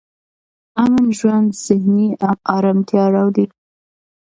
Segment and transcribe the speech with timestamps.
[0.83, 2.07] امن ژوند ذهني
[2.55, 3.45] ارامتیا راولي.